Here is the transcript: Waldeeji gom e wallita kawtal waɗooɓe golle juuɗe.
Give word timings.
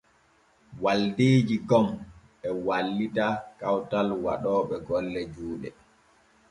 Waldeeji 0.83 1.55
gom 1.69 1.87
e 2.47 2.49
wallita 2.65 3.25
kawtal 3.59 4.07
waɗooɓe 4.23 4.75
golle 4.87 5.21
juuɗe. 5.33 5.69